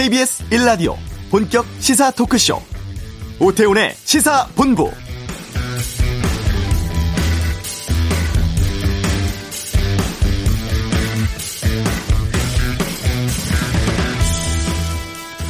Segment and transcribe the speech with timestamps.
[0.00, 0.96] KBS 1라디오
[1.30, 2.58] 본격 시사 토크쇼
[3.38, 4.90] 오태훈의 시사본부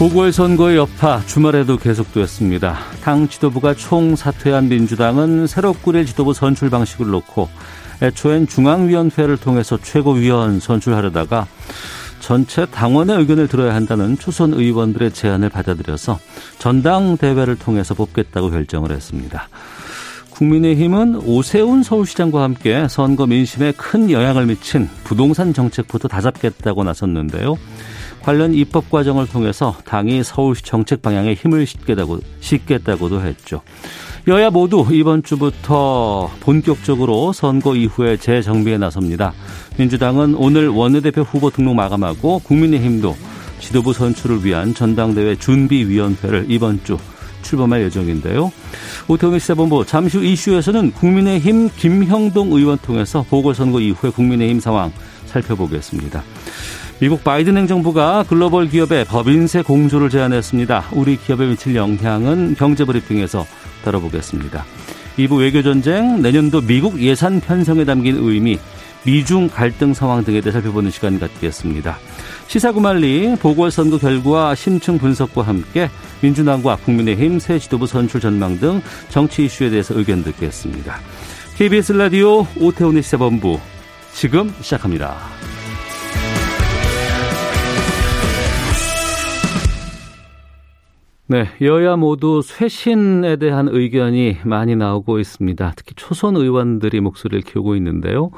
[0.01, 2.77] 보궐선거의 여파 주말에도 계속되었습니다.
[3.05, 7.49] 당 지도부가 총 사퇴한 민주당은 새로 꾸릴 지도부 선출 방식을 놓고
[8.03, 11.47] 애초엔 중앙위원회를 통해서 최고위원 선출하려다가
[12.21, 16.21] 전체 당원의 의견을 들어야 한다는 초선 의원들의 제안을 받아들여서
[16.59, 19.49] 전당대회를 통해서 뽑겠다고 결정을 했습니다.
[20.31, 27.59] 국민의힘은 오세훈 서울시장과 함께 선거 민심에 큰 영향을 미친 부동산 정책부터 다잡겠다고 나섰는데요.
[28.23, 33.63] 관련 입법 과정을 통해서 당이 서울시 정책 방향에 힘을 싣겠다고, 싣겠다고도 했죠.
[34.29, 39.33] 여야 모두 이번 주부터 본격적으로 선거 이후에 재정비에 나섭니다.
[39.79, 43.17] 민주당은 오늘 원내대표 후보 등록 마감하고 국민의힘도
[43.61, 46.99] 지도부 선출을 위한 전당대회 준비위원회를 이번 주
[47.43, 48.53] 출범할 예정인데요.
[49.09, 54.93] 오태훈 시사본부 잠시 후 이슈에서는 국민의힘 김형동 의원 통해서 보궐선거 이후의 국민의힘 상황
[55.27, 56.23] 살펴보겠습니다.
[57.01, 60.91] 미국 바이든 행정부가 글로벌 기업의 법인세 공조를 제안했습니다.
[60.93, 63.47] 우리 기업에 미칠 영향은 경제브리핑에서
[63.85, 64.67] 다뤄보겠습니다.
[65.17, 68.59] 2부 외교전쟁, 내년도 미국 예산 편성에 담긴 의미,
[69.05, 71.97] 미중 갈등 상황 등에 대해 살펴보는 시간 갖겠습니다.
[72.49, 75.89] 시사구말리 보궐선거 결과 심층 분석과 함께
[76.21, 80.99] 민주당과 국민의힘 새 지도부 선출 전망 등 정치 이슈에 대해서 의견 듣겠습니다.
[81.57, 83.59] KBS 라디오 오태훈의 시사본부
[84.13, 85.17] 지금 시작합니다.
[91.31, 95.75] 네, 여야 모두 쇄신에 대한 의견이 많이 나오고 있습니다.
[95.77, 98.33] 특히 초선 의원들이 목소리를 키우고 있는데요.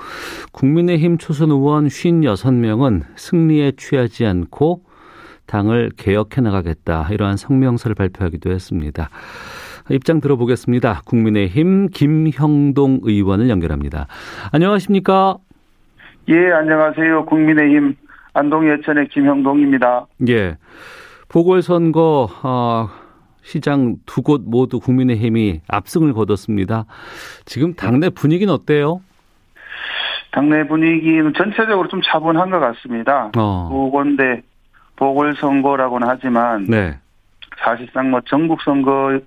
[0.52, 4.82] 국민의힘 초선 의원 56명은 승리에 취하지 않고
[5.46, 7.08] 당을 개혁해 나가겠다.
[7.10, 9.08] 이러한 성명서를 발표하기도 했습니다.
[9.88, 11.00] 입장 들어보겠습니다.
[11.06, 14.06] 국민의힘 김형동 의원을 연결합니다.
[14.52, 15.38] 안녕하십니까?
[16.28, 17.24] 예, 안녕하세요.
[17.24, 17.96] 국민의힘
[18.34, 20.08] 안동 예천의 김형동입니다.
[20.28, 20.58] 예.
[21.32, 22.88] 보궐선거 어,
[23.42, 26.84] 시장 두 곳 모두 국민의힘이 압승을 거뒀습니다.
[27.44, 29.00] 지금 당내 분위기는 어때요?
[30.30, 33.30] 당내 분위기는 전체적으로 좀 차분한 것 같습니다.
[33.36, 33.68] 어.
[33.70, 34.42] 두 군데
[34.96, 36.98] 보궐선거라고는 하지만 네.
[37.64, 39.18] 사실상 뭐 전국 선거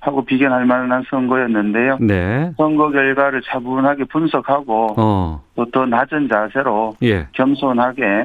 [0.00, 1.98] 하고 비견할 만한 선거였는데요.
[2.00, 2.52] 네.
[2.56, 5.42] 선거 결과를 차분하게 분석하고 어.
[5.56, 7.26] 또더 낮은 자세로 예.
[7.32, 8.24] 겸손하게 아,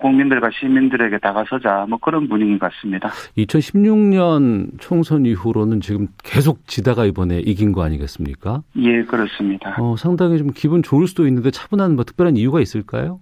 [0.00, 3.08] 국민들과 시민들에게 다가서자 뭐 그런 분위기 같습니다.
[3.38, 8.62] 2016년 총선 이후로는 지금 계속 지다가 이번에 이긴 거 아니겠습니까?
[8.76, 9.76] 예, 그렇습니다.
[9.78, 13.20] 어, 상당히 좀 기분 좋을 수도 있는데 차분한 뭐 특별한 이유가 있을까요?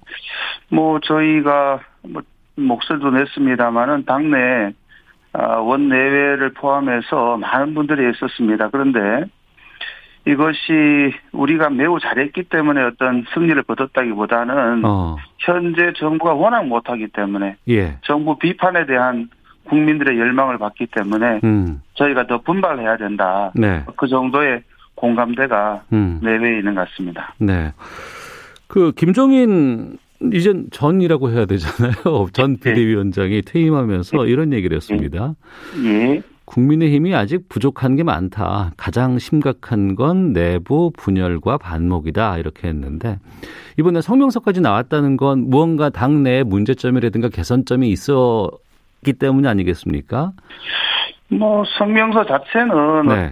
[0.70, 2.22] 뭐 저희가 뭐
[2.56, 4.72] 목소리도 냈습니다마는 당내
[5.32, 8.70] 아, 원내외를 포함해서 많은 분들이 있었습니다.
[8.70, 9.26] 그런데
[10.26, 15.16] 이것이 우리가 매우 잘했기 때문에 어떤 승리를 거뒀다기보다는 어.
[15.48, 17.96] 현재 정부가 워낙 못하기 때문에 예.
[18.02, 19.30] 정부 비판에 대한
[19.64, 21.80] 국민들의 열망을 받기 때문에 음.
[21.94, 23.50] 저희가 더 분발해야 된다.
[23.54, 23.82] 네.
[23.96, 24.62] 그 정도의
[24.94, 26.20] 공감대가 음.
[26.22, 27.34] 내외에 있는 것 같습니다.
[27.38, 27.72] 네.
[28.66, 29.98] 그 김종인
[30.32, 32.28] 이젠 전이라고 해야 되잖아요.
[32.32, 32.70] 전 네.
[32.70, 34.30] 비대위원장이 퇴임하면서 네.
[34.30, 35.34] 이런 얘기를 했습니다.
[35.84, 36.22] 예.
[36.48, 38.72] 국민의힘이 아직 부족한 게 많다.
[38.76, 42.38] 가장 심각한 건 내부 분열과 반목이다.
[42.38, 43.18] 이렇게 했는데
[43.78, 50.32] 이번에 성명서까지 나왔다는 건 무언가 당내에 문제점이라든가 개선점이 있었기 때문이 아니겠습니까?
[51.28, 53.30] 뭐 성명서 자체는 네.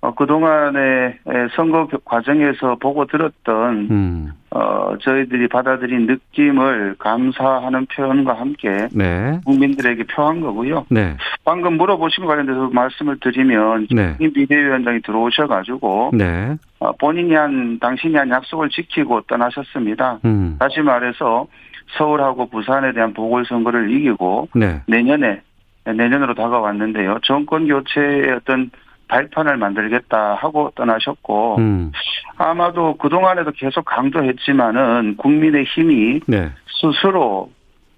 [0.00, 1.18] 어, 그동안의
[1.56, 4.32] 선거 과정에서 보고 들었던, 음.
[4.50, 9.40] 어, 저희들이 받아들인 느낌을 감사하는 표현과 함께 네.
[9.44, 10.86] 국민들에게 표한 거고요.
[10.88, 11.16] 네.
[11.44, 14.16] 방금 물어보신 것 관련돼서 말씀을 드리면, 네.
[14.18, 16.56] 비대위원장이 들어오셔가지고, 네.
[16.78, 20.20] 어, 본인이 한, 당신이 한 약속을 지키고 떠나셨습니다.
[20.24, 20.56] 음.
[20.60, 21.48] 다시 말해서
[21.96, 24.80] 서울하고 부산에 대한 보궐선거를 이기고, 네.
[24.86, 25.40] 내년에,
[25.84, 27.18] 내년으로 다가왔는데요.
[27.24, 28.70] 정권 교체의 어떤
[29.08, 31.92] 발판을 만들겠다 하고 떠나셨고 음.
[32.36, 36.52] 아마도 그동안에도 계속 강조했지만은 국민의 힘이 네.
[36.80, 37.50] 스스로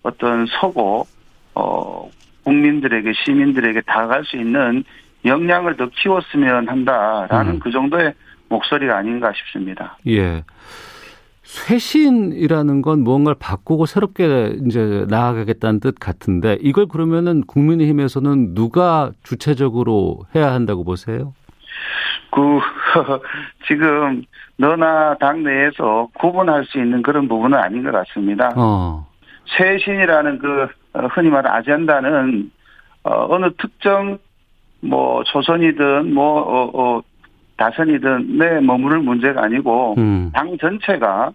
[0.02, 1.06] 어떤 서고
[1.54, 2.08] 어
[2.44, 4.84] 국민들에게 시민들에게 다가갈 수 있는
[5.24, 7.58] 역량을 더 키웠으면 한다라는 음.
[7.60, 8.14] 그 정도의
[8.48, 9.98] 목소리가 아닌가 싶습니다.
[10.06, 10.42] 예.
[11.42, 20.52] 쇄신이라는 건 무언가를 바꾸고 새롭게 이제 나아가겠다는 뜻 같은데 이걸 그러면은 국민의힘에서는 누가 주체적으로 해야
[20.52, 21.32] 한다고 보세요?
[22.30, 22.40] 그
[23.66, 24.22] 지금
[24.56, 28.52] 너나 당 내에서 구분할 수 있는 그런 부분은 아닌 것 같습니다.
[28.56, 29.06] 어.
[29.56, 32.50] 쇄신이라는 그 어, 흔히 말하는 아젠다는
[33.04, 34.18] 어, 어느 특정
[34.80, 37.02] 뭐 초선이든 뭐 어, 어,
[37.60, 40.30] 다선이든 내 머무를 문제가 아니고 음.
[40.32, 41.30] 당 전체가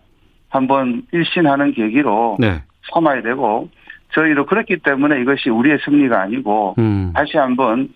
[0.50, 2.64] 한번 일신하는 계기로 네.
[2.92, 3.70] 삼아야 되고
[4.16, 7.12] 저희도 그렇기 때문에 이것이 우리의 승리가 아니고 음.
[7.14, 7.90] 다시 한번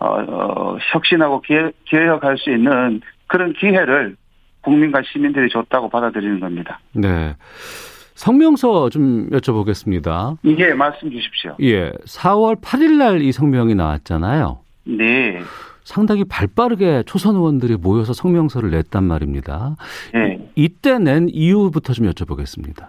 [0.00, 4.16] 어, 어, 혁신하고 개, 개혁할 수 있는 그런 기회를
[4.62, 6.80] 국민과 시민들이 줬다고 받아들이는 겁니다.
[6.92, 7.36] 네.
[8.14, 10.38] 성명서 좀 여쭤보겠습니다.
[10.42, 11.54] 이게 말씀 주십시오.
[11.60, 11.92] 예.
[12.04, 14.58] 4월 8일 날 이 성명이 나왔잖아요.
[14.84, 15.40] 네.
[15.86, 19.76] 상당히 발빠르게 초선 의원들이 모여서 성명서를 냈단 말입니다.
[20.12, 20.36] 네.
[20.56, 22.88] 이때 낸 이유부터 좀 여쭤보겠습니다.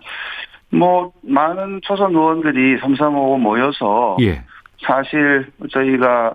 [0.72, 4.42] 뭐 많은 초선 의원들이 335 모여서 예.
[4.82, 6.34] 사실 저희가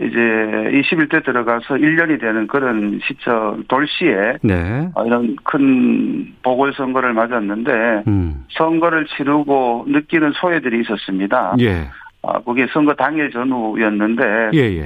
[0.00, 4.88] 이제 21대 들어가서 1년이 되는 그런 시점 돌시에 네.
[4.94, 8.46] 어, 이런 큰 보궐선거를 맞았는데 음.
[8.56, 11.56] 선거를 치르고 느끼는 소외들이 있었습니다.
[11.60, 11.88] 예.
[12.22, 14.84] 아, 그게 선거 당일 전후였는데 예, 예.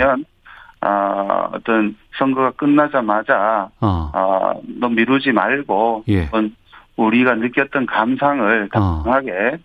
[0.84, 4.10] 아, 어떤 선거가 끝나자마자 어.
[4.12, 6.28] 아, 너 미루지 말고 예.
[6.96, 9.58] 우리가 느꼈던 감상을 당당하게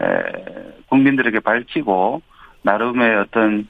[0.00, 0.04] 어.
[0.04, 2.22] 에, 국민들에게 밝히고
[2.62, 3.66] 나름의 어떤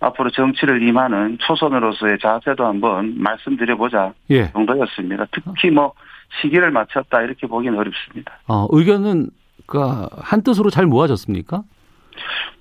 [0.00, 4.50] 앞으로 정치를 임하는 초선으로서의 자세도 한번 말씀드려보자 예.
[4.50, 5.26] 정도였습니다.
[5.30, 5.92] 특히 뭐
[6.40, 8.32] 시기를 맞췄다 이렇게 보기는 어렵습니다.
[8.48, 9.30] 어, 의견은
[9.66, 11.62] 그한 뜻으로 잘 모아졌습니까?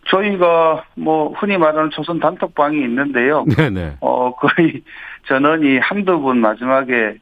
[0.08, 3.46] 저희가 뭐 흔히 말하는 초선 단톡방이 있는데요.
[3.56, 3.98] 네네.
[4.02, 4.82] 어 거의
[5.28, 7.18] 전원이 한두 분 마지막에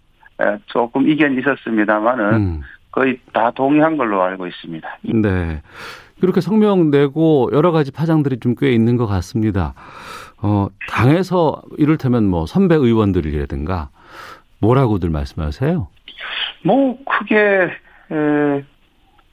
[0.68, 2.62] 조금 이견이 있었습니다만은 음.
[2.92, 4.88] 거의 다 동의한 걸로 알고 있습니다.
[5.04, 5.62] 네.
[6.22, 9.74] 그렇게 성명 내고 여러 가지 파장들이 좀 꽤 있는 것 같습니다.
[10.42, 13.90] 어, 당에서 이를테면 뭐 선배 의원들이라든가
[14.60, 15.88] 뭐라고들 말씀하세요?
[16.66, 17.38] 뭐 크게
[18.12, 18.64] 에,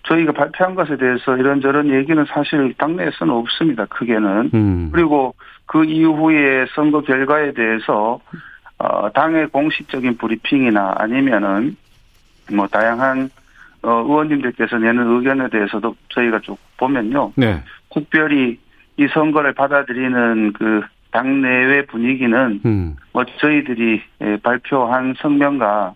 [0.06, 3.86] 저희가 발표한 것에 대해서 이런저런 얘기는 사실 당내에서는 없습니다.
[3.86, 4.50] 크게는.
[4.54, 4.90] 음.
[4.92, 5.34] 그리고
[5.66, 8.20] 그 이후에 선거 결과에 대해서
[8.78, 11.76] 어, 당의 공식적인 브리핑이나 아니면은
[12.52, 13.30] 뭐 다양한
[13.82, 17.32] 어, 의원님들께서 내는 의견에 대해서도 저희가 쭉 보면요.
[17.36, 17.62] 네.
[17.92, 18.58] 특별히
[18.98, 22.96] 이 선거를 받아들이는 그 당내외 분위기는 음.
[23.12, 25.94] 뭐 저희들이 예, 발표한 성명과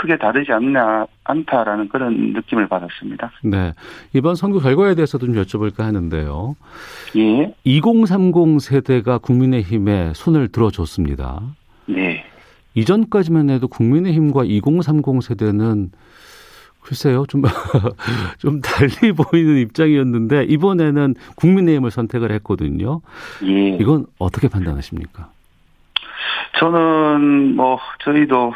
[0.00, 3.30] 크게 다르지 않나 않다라는 그런 느낌을 받았습니다.
[3.44, 3.74] 네.
[4.14, 6.56] 이번 선거 결과에 대해서도 좀 여쭤볼까 하는데요.
[7.16, 7.54] 예.
[7.64, 11.42] 2030 세대가 국민의힘에 손을 들어줬습니다.
[11.84, 12.24] 네.
[12.74, 15.90] 이전까지만 해도 국민의힘과 2030 세대는
[16.80, 17.42] 글쎄요, 좀,
[18.38, 23.02] 좀 달리 보이는 입장이었는데, 이번에는 국민의힘을 선택을 했거든요.
[23.44, 23.76] 예.
[23.78, 25.28] 이건 어떻게 판단하십니까?
[26.58, 28.54] 저는 뭐, 저희도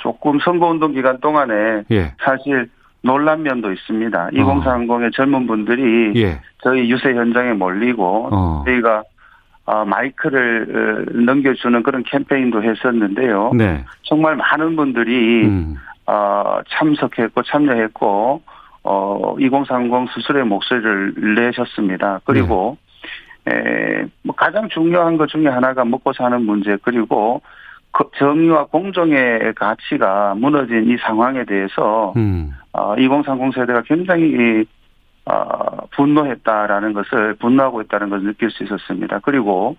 [0.00, 2.12] 조금 선거운동 기간 동안에 예.
[2.22, 2.68] 사실
[3.02, 4.24] 놀란 면도 있습니다.
[4.24, 4.28] 어.
[4.30, 6.40] 2030의 젊은 분들이 예.
[6.62, 8.62] 저희 유세 현장에 몰리고, 어.
[8.66, 9.04] 저희가
[9.66, 13.52] 어, 마이크를 어, 넘겨주는 그런 캠페인도 했었는데요.
[13.54, 13.84] 네.
[14.02, 15.76] 정말 많은 분들이 음.
[16.06, 18.42] 어, 참석했고 참여했고
[18.82, 22.20] 어, 2030 수술의 목소리를 내셨습니다.
[22.24, 22.78] 그리고
[23.44, 23.52] 네.
[23.52, 27.59] 에, 뭐 가장 중요한 것 중에 하나가 먹고 사는 문제 그리고 그
[28.18, 32.52] 정의와 공정의 가치가 무너진 이 상황에 대해서 음.
[32.72, 34.64] 어, 2030 세대가 굉장히
[35.26, 39.20] 어, 분노했다라는 것을 분노하고 있다는 것을 느낄 수 있었습니다.
[39.22, 39.76] 그리고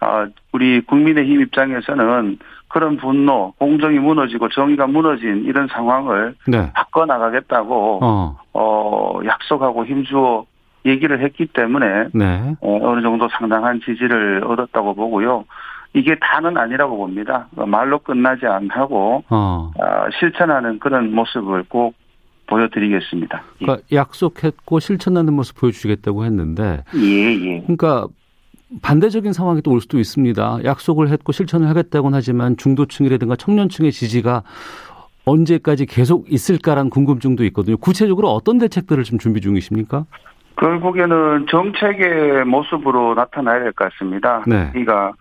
[0.00, 6.72] 어, 우리 국민의힘 입장에서는 그런 분노, 공정이 무너지고 정의가 무너진 이런 상황을 네.
[6.72, 8.36] 바꿔 나가겠다고 어.
[8.54, 9.20] 어.
[9.24, 10.46] 약속하고 힘주어
[10.86, 12.56] 얘기를 했기 때문에 네.
[12.60, 15.44] 어, 어느 정도 상당한 지지를 얻었다고 보고요.
[15.94, 17.48] 이게 다는 아니라고 봅니다.
[17.54, 19.70] 말로 끝나지 않고 어.
[19.78, 21.94] 어, 실천하는 그런 모습을 꼭
[22.46, 23.42] 보여드리겠습니다.
[23.58, 27.60] 그러니까 약속했고 실천하는 모습 보여주겠다고 했는데, 예, 예.
[27.60, 28.06] 그러니까
[28.82, 30.60] 반대적인 상황이 또 올 수도 있습니다.
[30.64, 34.42] 약속을 했고 실천을 하겠다고는 하지만 중도층이라든가 청년층의 지지가
[35.24, 37.76] 언제까지 계속 있을까라는 궁금증도 있거든요.
[37.76, 40.04] 구체적으로 어떤 대책들을 지금 준비 중이십니까?
[40.56, 44.42] 결국에는 정책의 모습으로 나타나야 될 것 같습니다.
[44.46, 44.70] 네.
[44.74, 45.12] 우리가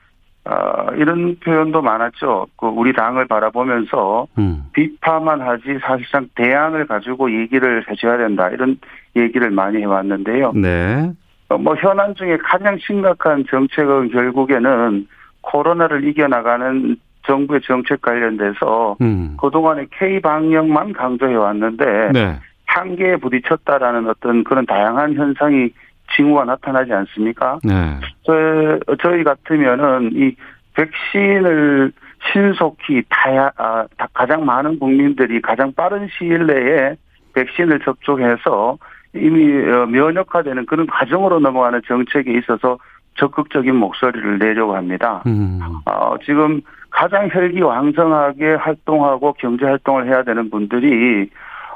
[0.44, 2.48] 어, 이런 표현도 많았죠.
[2.58, 4.64] 그 우리 당을 바라보면서 음.
[4.74, 8.78] 비판만 하지 사실상 대안을 가지고 얘기를 해줘야 된다 이런
[9.16, 10.54] 얘기를 많이 해왔는데요.
[10.54, 11.12] 네.
[11.50, 15.08] 어, 뭐 현안 중에 가장 심각한 정책은 결국에는
[15.42, 16.96] 코로나를 이겨나가는
[17.28, 19.38] 정부의 정책 관련돼서 음.
[19.40, 22.40] 그동안에 K 방역만 강조해 왔는데 네.
[22.66, 25.70] 한계에 부딪혔다라는 어떤 그런 다양한 현상이
[26.16, 27.60] 징후가 나타나지 않습니까?
[27.64, 28.00] 네.
[28.24, 30.36] 저, 저희 같으면은 이
[30.74, 31.92] 백신을
[32.32, 36.96] 신속히 다야, 아, 가장 많은 국민들이 가장 빠른 시일 내에
[37.34, 38.78] 백신을 접종해서
[39.14, 42.78] 이미 어, 면역화되는 그런 과정으로 넘어가는 정책에 있어서
[43.16, 45.24] 적극적인 목소리를 내려고 합니다.
[45.26, 45.60] 음.
[45.86, 51.30] 어, 지금 가장 혈기왕성하게 활동하고 경제 활동을 해야 되는 분들이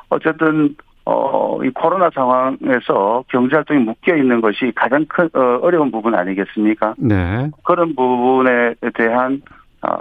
[0.10, 6.15] 어쨌든 어, 이 코로나 상황에서 경제 활동이 묶여 있는 것이 가장 큰 어, 어려운 부분
[6.15, 6.95] 아니겠습니까?
[6.97, 7.50] 네.
[7.63, 9.41] 그런 부분에 대한
[9.81, 9.97] 어,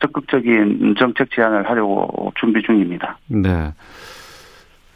[0.00, 3.18] 적극적인 정책 제안을 하려고 준비 중입니다.
[3.28, 3.72] 네.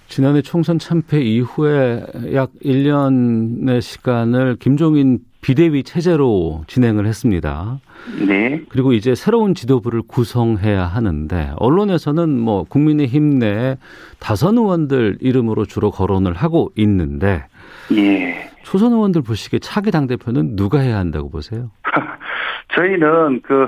[0.08, 2.02] 지난해 총선 참패 이후에
[2.34, 7.78] 약 1년의 시간을 김종인 비대위 체제로 진행을 했습니다.
[8.26, 8.62] 네.
[8.68, 13.78] 그리고 이제 새로운 지도부를 구성해야 하는데 언론에서는 뭐 국민의힘 내
[14.18, 17.44] 다선 의원들 이름으로 주로 거론을 하고 있는데
[17.92, 18.50] 예.
[18.62, 21.70] 초선 의원들 보시기에 차기 당 대표는 누가 해야 한다고 보세요?
[22.74, 23.66] 저희는 그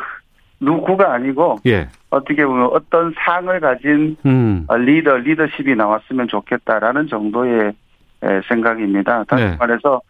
[0.60, 1.88] 누구가 아니고 예.
[2.10, 4.66] 어떻게 보면 어떤 상을 가진 음.
[4.70, 7.72] 리더 리더십이 나왔으면 좋겠다라는 정도의
[8.48, 9.24] 생각입니다.
[9.24, 9.56] 다시 네.
[9.58, 10.00] 말해서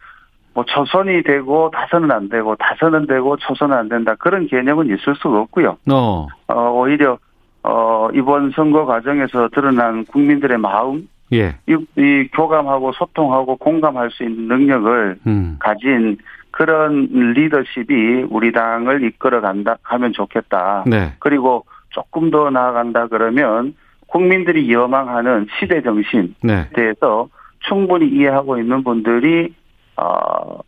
[0.54, 5.40] 뭐 초선이 되고 다선은 안 되고 다선은 되고 초선은 안 된다 그런 개념은 있을 수가
[5.40, 5.78] 없고요.
[5.90, 6.26] 어.
[6.48, 7.18] 어 오히려
[7.62, 11.56] 어 이번 선거 과정에서 드러난 국민들의 마음 예.
[11.66, 15.56] 이, 이 교감하고 소통하고 공감할 수 있는 능력을 음.
[15.58, 16.18] 가진
[16.50, 20.84] 그런 리더십이 우리 당을 이끌어 간다 하면 좋겠다.
[20.86, 21.14] 네.
[21.18, 23.74] 그리고 조금 더 나아간다 그러면
[24.06, 26.68] 국민들이 여망하는 시대 정신에 네.
[26.74, 27.28] 대해서
[27.60, 29.54] 충분히 이해하고 있는 분들이
[29.96, 30.58] 어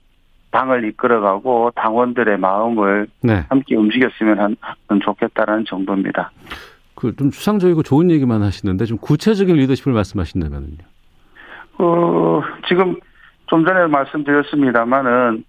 [0.50, 3.45] 당을 이끌어가고 당원들의 마음을 네.
[3.49, 6.31] 함께 움직였으면 하면 좋겠다라는 정도입니다.
[6.95, 10.78] 그 좀 추상적이고 좋은 얘기만 하시는데 좀 구체적인 리더십을 말씀하신다면요.
[11.78, 12.97] 어 지금
[13.47, 15.45] 좀 전에 말씀드렸습니다마는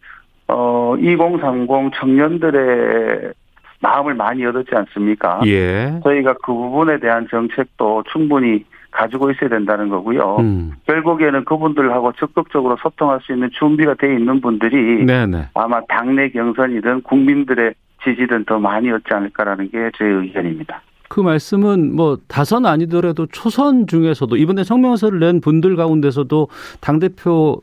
[0.48, 1.68] 어, 2030
[2.00, 3.34] 청년들의
[3.82, 5.42] 마음을 많이 얻었지 않습니까?
[5.46, 6.00] 예.
[6.04, 8.66] 저희가 그 부분에 대한 정책도 충분히
[8.96, 10.38] 가지고 있어야 된다는 거고요.
[10.40, 10.72] 음.
[10.88, 15.50] 결국에는 그분들하고 적극적으로 소통할 수 있는 준비가 돼 있는 분들이 네네.
[15.54, 17.74] 아마 당내 경선이든 국민들의
[18.04, 20.82] 지지든 더 많이 얻지 않을까라는 게 제 의견입니다.
[21.10, 26.48] 그 말씀은 뭐 다선 아니더라도 초선 중에서도 이번에 성명서를 낸 분들 가운데서도
[26.82, 27.62] 당 대표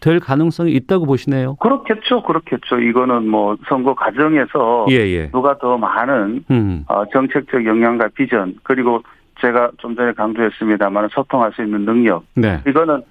[0.00, 1.56] 될 가능성이 있다고 보시네요.
[1.56, 2.80] 그렇겠죠, 그렇겠죠.
[2.80, 5.30] 이거는 뭐 선거 과정에서 예, 예.
[5.30, 6.84] 누가 더 많은 음.
[6.88, 9.02] 어, 정책적 역량과 비전 그리고
[9.40, 12.24] 제가 좀 전에 강조했습니다만 소통할 수 있는 능력.
[12.34, 12.60] 네.
[12.66, 13.02] 이거는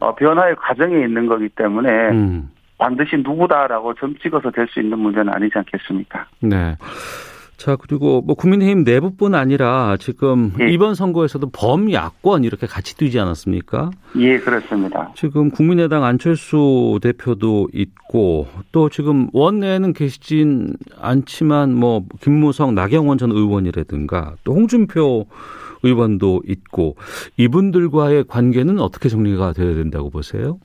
[0.00, 2.50] 어, 변화의 과정에 있는 거기 때문에 음.
[2.78, 6.26] 반드시 누구다라고 점 찍어서 될 수 있는 문제는 아니지 않겠습니까?
[6.40, 6.76] 네.
[7.56, 10.68] 자, 그리고 뭐 국민의힘 내부뿐 아니라 지금 예.
[10.68, 13.90] 이번 선거에서도 범야권 이렇게 같이 뛰지 않았습니까?
[14.16, 15.10] 예, 그렇습니다.
[15.16, 24.34] 지금 국민의당 안철수 대표도 있고 또 지금 원내에는 계시진 않지만 뭐 김무성, 나경원 전 의원이라든가
[24.44, 25.26] 또 홍준표
[25.82, 26.96] 의원도 있고
[27.36, 30.58] 이분들과의 관계는 어떻게 정리가 되어야 된다고 보세요?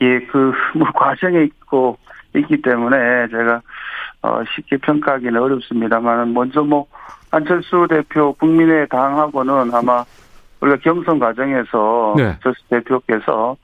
[0.00, 1.98] 예, 그 뭐 과정에 있고
[2.36, 3.62] 있기 때문에 제가
[4.22, 6.86] 어, 쉽게 평가하기는 어렵습니다만 먼저 뭐
[7.30, 10.04] 안철수 대표 국민의 당하고는 아마
[10.60, 12.24] 우리가 경선 과정에서 네.
[12.24, 13.56] 안철수 대표께서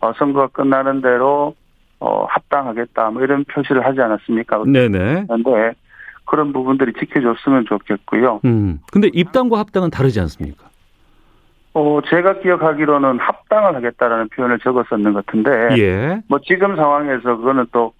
[0.00, 1.54] 어, 선거가 끝나는 대로
[2.00, 4.62] 어, 합당하겠다 뭐 이런 표시를 하지 않았습니까?
[4.66, 5.26] 네네.
[5.26, 5.74] 그런데
[6.28, 8.40] 그런 부분들이 지켜줬으면 좋겠고요.
[8.44, 8.80] 음.
[8.92, 10.68] 근데 입당과 합당은 다르지 않습니까?
[11.74, 16.20] 어, 제가 기억하기로는 합당을 하겠다라는 표현을 적었었는 것 같은데, 예.
[16.28, 17.92] 뭐 지금 상황에서 그거는 또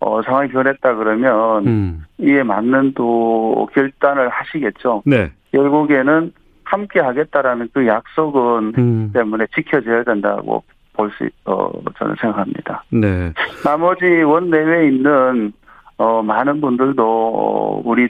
[0.00, 2.04] 어, 상황이 변했다 그러면 음.
[2.18, 5.02] 이에 맞는 또 결단을 하시겠죠.
[5.06, 5.30] 네.
[5.52, 6.32] 결국에는
[6.64, 9.10] 함께 하겠다라는 그 약속은 음.
[9.14, 12.84] 때문에 지켜져야 된다고 볼 수, 어, 저는 생각합니다.
[12.90, 13.32] 네.
[13.64, 15.52] 나머지 원내외에 있는,
[16.02, 18.08] 어, 많은 분들도 우리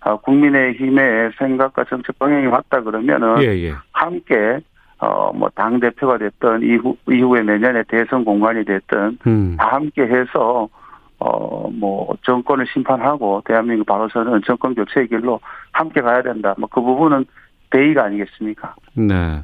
[0.00, 3.74] 어, 국민의힘의 생각과 정책 방향이 맞다 그러면은 예, 예.
[3.92, 4.60] 함께
[4.98, 9.56] 어뭐 당 대표가 됐든 이후 이후에 내년에 대선 공간이 됐든 음.
[9.58, 10.68] 다 함께 해서
[11.18, 15.40] 어, 뭐, 정권을 심판하고, 대한민국 바로서는 정권 교체의 길로
[15.72, 16.54] 함께 가야 된다.
[16.58, 17.24] 뭐, 그 부분은
[17.70, 18.74] 대의가 아니겠습니까?
[18.92, 19.42] 네.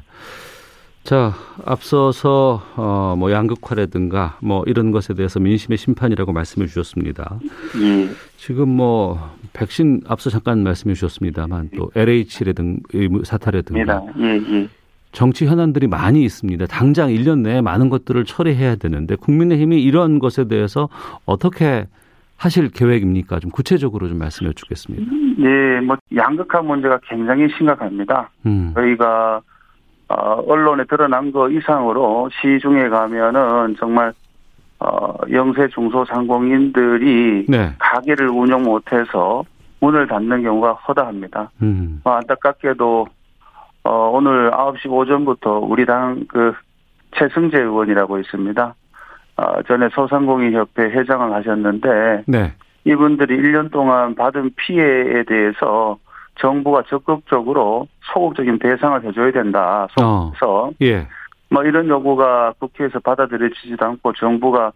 [1.03, 1.33] 자,
[1.65, 7.39] 앞서서, 어, 뭐, 양극화라든가, 뭐, 이런 것에 대해서 민심의 심판이라고 말씀해 주셨습니다.
[7.81, 8.07] 예.
[8.37, 9.19] 지금 뭐,
[9.51, 12.81] 백신 앞서 잠깐 말씀해 주셨습니다만, 또 LH라든가,
[13.25, 14.01] 사태라든가.
[14.17, 14.69] 예, 예.
[15.11, 16.65] 정치 현안들이 많이 있습니다.
[16.67, 20.89] 당장 1년 내에 많은 것들을 처리해야 되는데 국민의힘이 이런 것에 대해서
[21.25, 21.85] 어떻게
[22.35, 23.39] 하실 계획입니까?
[23.39, 25.05] 좀 구체적으로 좀 말씀해 주겠습니다.
[25.37, 28.31] 네, 뭐 양극화 문제가 굉장히 심각합니다.
[28.47, 28.71] 음.
[28.73, 29.41] 저희가
[30.09, 34.13] 어, 언론에 드러난 거 이상으로 시중에 가면은 정말
[34.79, 37.73] 어, 영세 중소 상공인들이 네.
[37.79, 39.43] 가게를 운영 못해서
[39.79, 41.51] 문을 닫는 경우가 허다합니다.
[41.61, 42.01] 음.
[42.03, 43.07] 어, 안타깝게도
[43.85, 46.53] 어, 오늘 9시 오전부터 우리 당 그
[47.15, 48.75] 최승재 의원이라고 있습니다.
[49.35, 52.53] 어, 전에 소상공인협회 회장을 하셨는데 네.
[52.85, 55.97] 이분들이 1년 동안 받은 피해에 대해서
[56.39, 59.87] 정부가 적극적으로 소극적인 배상을 해줘야 된다.
[59.97, 60.71] 소에서 어.
[60.81, 61.07] 예.
[61.49, 64.71] 뭐 이런 요구가 국회에서 받아들여지지도 않고 정부가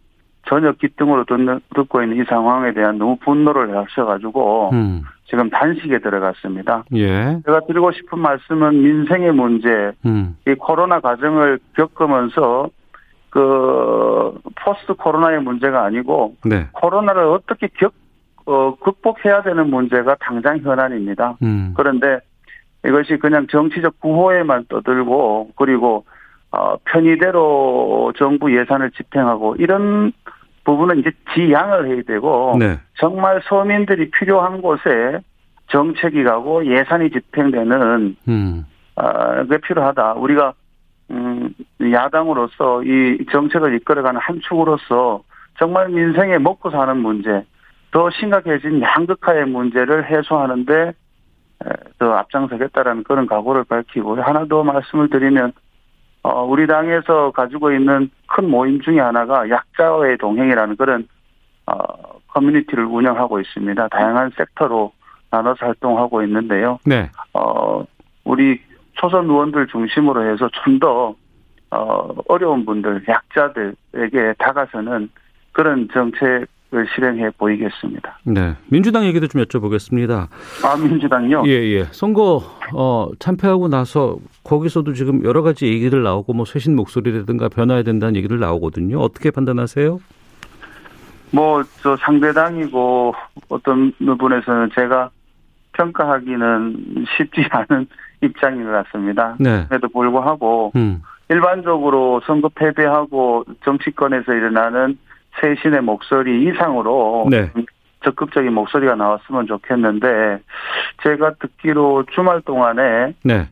[0.47, 5.03] 전혀 기등으로 듣는, 듣고 있는 이 상황에 대한 너무 분노를 하셔가지고 음.
[5.25, 6.85] 지금 단식에 들어갔습니다.
[6.95, 7.39] 예.
[7.45, 10.37] 제가 드리고 싶은 말씀은 민생의 문제, 음.
[10.47, 12.69] 이 코로나 과정을 겪으면서
[13.29, 16.67] 그 포스트 코로나의 문제가 아니고 네.
[16.71, 17.93] 코로나를 어떻게 겪
[18.47, 21.37] 어, 극복해야 되는 문제가 당장 현안입니다.
[21.41, 21.73] 음.
[21.75, 22.19] 그런데
[22.85, 26.05] 이것이 그냥 정치적 구호에만 떠들고 그리고
[26.51, 30.13] 어, 편의대로 정부 예산을 집행하고 이런
[30.63, 32.79] 부분은 이제 지양을 해야 되고 네.
[32.97, 35.19] 정말 서민들이 필요한 곳에
[35.67, 38.65] 정책이 가고 예산이 집행되는 음.
[38.95, 40.13] 어, 게 필요하다.
[40.13, 40.53] 우리가
[41.11, 41.53] 음,
[41.91, 45.23] 야당으로서 이 정책을 이끌어가는 한 축으로서
[45.59, 47.43] 정말 민생에 먹고 사는 문제,
[47.91, 50.93] 더 심각해진 양극화의 문제를 해소하는데
[51.97, 55.53] 더 앞장서겠다라는 그런 각오를 밝히고 하나 더 말씀을 드리면
[56.23, 61.07] 어, 우리 당에서 가지고 있는 큰 모임 중에 하나가 약자의 동행이라는 그런
[61.65, 61.73] 어,
[62.27, 63.87] 커뮤니티를 운영하고 있습니다.
[63.87, 64.91] 다양한 섹터로
[65.31, 66.79] 나눠서 활동하고 있는데요.
[66.85, 67.09] 네.
[67.33, 67.85] 어,
[68.23, 68.61] 우리
[68.93, 71.15] 초선 의원들 중심으로 해서 좀 더
[71.69, 75.09] 어, 어려운 분들, 약자들에게 다가서는
[75.51, 76.47] 그런 정책을
[76.93, 78.19] 실행해 보이겠습니다.
[78.25, 78.55] 네.
[78.69, 80.27] 민주당 얘기도 좀 여쭤보겠습니다.
[80.65, 81.43] 아, 민주당요?
[81.45, 81.83] 예, 예.
[81.91, 82.41] 선거,
[82.73, 88.39] 어, 참패하고 나서 거기서도 지금 여러 가지 얘기들 나오고 뭐 쇄신 목소리라든가 변화해야 된다는 얘기를
[88.39, 88.99] 나오거든요.
[88.99, 89.99] 어떻게 판단하세요?
[91.31, 93.13] 뭐, 저 상대당이고
[93.49, 95.09] 어떤 부분에서는 제가
[95.73, 97.87] 평가하기는 쉽지 않은
[98.21, 99.35] 입장인 것 같습니다.
[99.39, 99.65] 네.
[99.69, 101.01] 그래도 불구하고 음.
[101.29, 104.97] 일반적으로 선거 패배하고 정치권에서 일어나는
[105.41, 107.51] 쇄신의 목소리 이상으로 네.
[108.03, 110.39] 적극적인 목소리가 나왔으면 좋겠는데
[111.03, 113.47] 제가 듣기로 주말 동안에 네.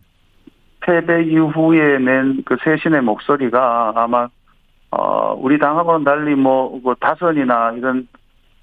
[0.82, 4.28] 패배 이후에 낸그 쇄신의 목소리가 아마
[4.92, 8.08] 어 우리 당하고는 달리 뭐그 다선이나 이런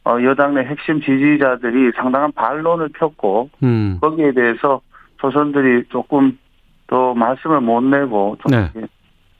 [0.04, 3.98] 어 여당 내 핵심 지지자들이 상당한 반론을 폈고 음.
[4.00, 4.80] 거기에 대해서
[5.18, 6.38] 조선들이 조금
[6.86, 8.70] 더 말씀을 못 내고 좀 네.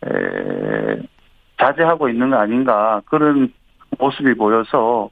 [0.07, 1.03] 에,
[1.59, 3.53] 자제하고 있는 거 아닌가 그런
[4.03, 5.09] 모습이 보여서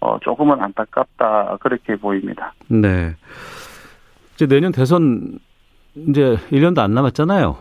[0.00, 2.52] 어, 조금은 안타깝다 그렇게 보입니다.
[2.68, 3.14] 네.
[4.34, 5.38] 이제 내년 대선
[5.94, 7.56] 이제 1년도 안 남았잖아요.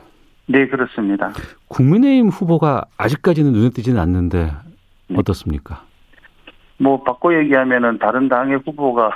[0.47, 1.31] 네, 그렇습니다.
[1.67, 4.51] 국민의힘 후보가 아직까지는 눈에 띄지는 않는데
[5.07, 5.15] 네.
[5.17, 5.83] 어떻습니까?
[6.79, 9.11] 뭐 바꿔 얘기하면은 다른 당의 후보가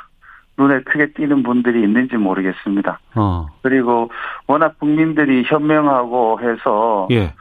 [0.57, 2.99] 눈에 크게 띄는 분들이 있는지 모르겠습니다.
[3.15, 3.47] 어.
[3.63, 4.11] 그리고
[4.45, 7.33] 워낙 국민들이 현명하고 해서 예.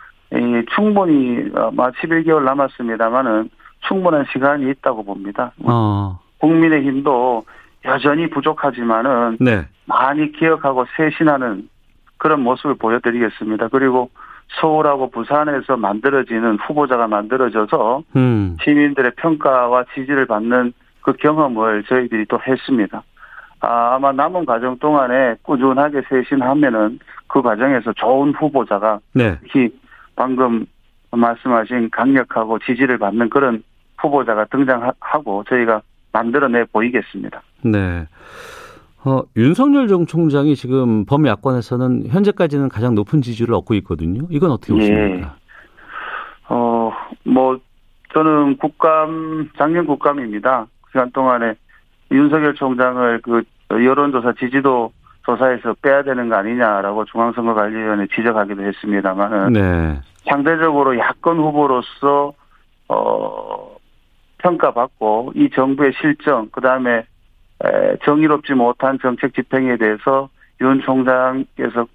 [0.75, 3.51] 충분히 아마 11개월 남았습니다만은
[3.87, 5.53] 충분한 시간이 있다고 봅니다.
[5.63, 6.19] 어.
[6.39, 7.45] 국민의힘도
[7.85, 9.67] 여전히 부족하지만은 네.
[9.87, 11.69] 많이 기억하고 쇄신하는
[12.19, 13.69] 그런 모습을 보여드리겠습니다.
[13.69, 14.11] 그리고
[14.61, 18.57] 서울하고 부산에서 만들어지는 후보자가 만들어져서 음.
[18.63, 23.03] 시민들의 평가와 지지를 받는 그 경험을 저희들이 또 했습니다.
[23.61, 29.39] 아, 아마 남은 과정 동안에 꾸준하게 쇄신하면은 그 과정에서 좋은 후보자가 네.
[29.43, 29.71] 특히
[30.17, 30.67] 방금
[31.11, 33.63] 말씀하신 강력하고 지지를 받는 그런
[34.05, 37.43] 후보자가 등장하고 저희가 만들어내 보이겠습니다.
[37.63, 38.07] 네.
[39.05, 44.23] 어, 윤석열 정 총장이 지금 범야권에서는 현재까지는 가장 높은 지지를 얻고 있거든요.
[44.31, 45.17] 이건 어떻게 보십니까?
[45.17, 45.25] 예.
[46.49, 46.93] 어,
[47.25, 47.59] 뭐,
[48.15, 50.67] 저는 국감, 작년 국감입니다.
[50.91, 51.55] 시간 동안에
[52.13, 54.93] 윤석열 총장을 그 여론조사 지지도
[55.25, 60.01] 조사에서 빼야 되는 거 아니냐라고 중앙선거관리위원회 지적하기도 했습니다만은 네.
[60.29, 62.33] 상대적으로 야권 후보로서
[62.89, 63.74] 어
[64.45, 67.07] 평가받고 이 정부의 실정 그다음에
[68.05, 70.29] 정의롭지 못한 정책 집행에 대해서
[70.61, 71.87] 윤 총장께서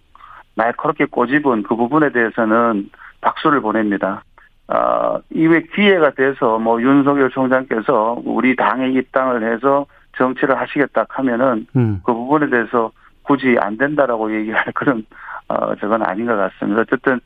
[0.55, 2.89] 날카롭게 꼬집은 그 부분에 대해서는
[3.21, 4.23] 박수를 보냅니다.
[4.67, 9.85] 어, 이후에 기회가 돼서 뭐 윤석열 총장께서 우리 당에 입당을 해서
[10.17, 12.01] 정치를 하시겠다 하면은 음.
[12.03, 12.91] 그 부분에 대해서
[13.23, 15.05] 굳이 안 된다라고 얘기할 그런
[15.47, 16.81] 어 저건 아닌 것 같습니다.
[16.81, 17.19] 어쨌든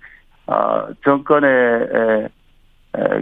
[0.48, 2.30] 어 정권의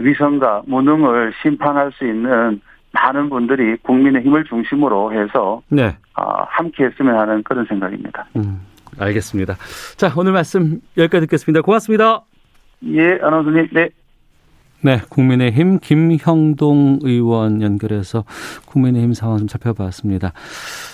[0.00, 2.60] 위선과 무능을 심판할 수 있는
[2.92, 5.96] 많은 분들이 국민의 힘을 중심으로 해서 네.
[6.16, 8.26] 어, 함께 했으면 하는 그런 생각입니다.
[8.36, 8.60] 음,
[8.98, 9.54] 알겠습니다.
[9.96, 11.62] 자, 오늘 말씀 여기까지 듣겠습니다.
[11.62, 12.22] 고맙습니다.
[12.84, 13.68] 예, 아나운서님.
[13.72, 13.88] 네.
[14.84, 18.24] 네, 국민의힘 김형동 의원 연결해서
[18.66, 20.32] 국민의힘 상황 좀 살펴봤습니다.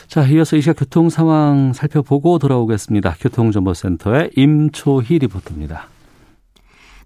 [0.07, 3.15] 자, 이어서 이 시각 교통 상황 살펴보고 돌아오겠습니다.
[3.19, 5.87] 교통정보센터의 임초희 리포터입니다.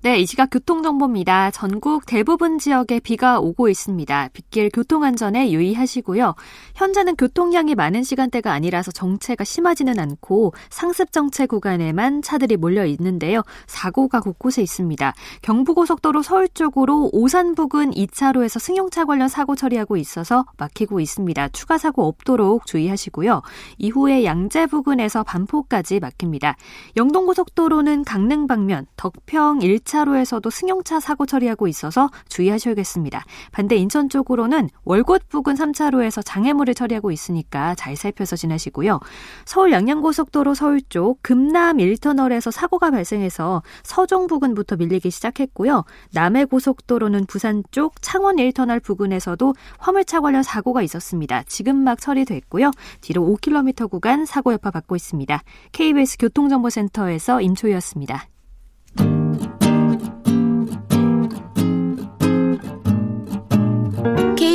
[0.05, 1.53] 네, 이 시각 교통정보입니다.
[1.53, 4.31] 전국 대부분 지역에 비가 오고 있습니다.
[4.33, 6.35] 빗길 교통안전에 유의하시고요.
[6.75, 13.43] 현재는 교통량이 많은 시간대가 아니라서 정체가 심하지는 않고 상습 정체 구간에만 차들이 몰려 있는데요.
[13.69, 15.15] 사고가 곳곳에 있습니다.
[15.43, 21.51] 경부고속도로 서울 쪽으로 오산 부근 2차로에서 승용차 관련 사고 처리하고 있어서 막히고 있습니다.
[21.51, 23.43] 추가 사고 없도록 주의하시고요.
[23.79, 26.57] 이후에 양재 부근에서 반포까지 막힙니다.
[26.97, 33.25] 영동고속도로는 강릉 방면 덕평 1차 2차로에서도 승용차 사고 처리하고 있어서 주의하셔야겠습니다.
[33.53, 39.01] 반대 인천 쪽으로는 월곶 부근 3차로에서 장애물을 처리하고 있으니까 잘 살펴서 지나시고요.
[39.45, 45.85] 서울 양양고속도로 서울 쪽 금남 1터널에서 사고가 발생해서 서종 부근부터 밀리기 시작했고요.
[46.13, 51.43] 남해고속도로는 부산 쪽 창원 1터널 부근에서도 화물차 관련 사고가 있었습니다.
[51.47, 52.71] 지금 막 처리됐고요.
[53.01, 55.43] 뒤로 5km 구간 사고 여파 받고 있습니다.
[55.73, 58.32] KBS 교통정보센터에서 임초희였습니다.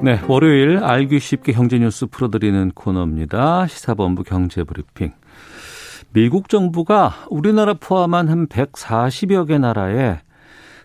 [0.00, 3.66] 네, 월요일 알기 쉽게 경제 뉴스 풀어드리는 코너입니다.
[3.66, 5.12] 시사본부 경제브리핑.
[6.12, 10.20] 미국 정부가 우리나라 포함한 한 140여 개 나라에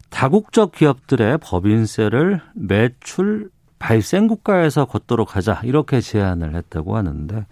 [0.10, 7.46] 다국적 기업들의 법인세를 매출 발생 국가에서 걷도록 하자 이렇게 제안을 했다고 하는데